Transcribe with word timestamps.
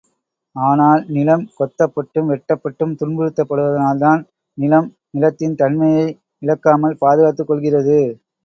ஆனால், 0.55 1.01
நிலம் 1.09 1.43
கொத்தப் 1.57 1.93
பட்டும், 1.93 2.29
வெட்டப்பட்டும் 2.31 2.95
துன்புறுத்தப் 3.01 3.49
படுவதனால்தான் 3.51 4.23
நிலம், 4.57 4.89
நிலத்தின் 5.11 5.55
தன்மையை 5.55 6.07
இழக்காமல் 6.41 7.01
பாதுகாத்துக் 7.01 7.51
கொள்கிறது. 7.51 8.01